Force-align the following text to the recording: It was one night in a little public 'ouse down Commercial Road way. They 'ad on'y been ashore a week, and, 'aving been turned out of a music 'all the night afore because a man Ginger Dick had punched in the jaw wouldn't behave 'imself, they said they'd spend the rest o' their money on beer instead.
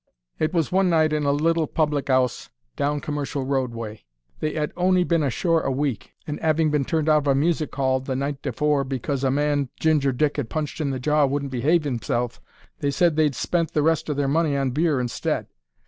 It 0.39 0.51
was 0.51 0.71
one 0.71 0.89
night 0.89 1.13
in 1.13 1.25
a 1.25 1.31
little 1.31 1.67
public 1.67 2.09
'ouse 2.09 2.49
down 2.75 3.01
Commercial 3.01 3.45
Road 3.45 3.71
way. 3.75 4.05
They 4.39 4.55
'ad 4.55 4.71
on'y 4.75 5.03
been 5.03 5.21
ashore 5.21 5.61
a 5.61 5.71
week, 5.71 6.15
and, 6.25 6.39
'aving 6.39 6.71
been 6.71 6.85
turned 6.85 7.07
out 7.07 7.19
of 7.19 7.27
a 7.27 7.35
music 7.35 7.77
'all 7.77 7.99
the 7.99 8.15
night 8.15 8.43
afore 8.43 8.83
because 8.83 9.23
a 9.23 9.29
man 9.29 9.69
Ginger 9.79 10.11
Dick 10.11 10.37
had 10.37 10.49
punched 10.49 10.81
in 10.81 10.89
the 10.89 10.99
jaw 10.99 11.27
wouldn't 11.27 11.51
behave 11.51 11.85
'imself, 11.85 12.41
they 12.79 12.89
said 12.89 13.15
they'd 13.15 13.35
spend 13.35 13.69
the 13.69 13.83
rest 13.83 14.09
o' 14.09 14.15
their 14.15 14.27
money 14.27 14.57
on 14.57 14.71
beer 14.71 14.99
instead. 14.99 15.45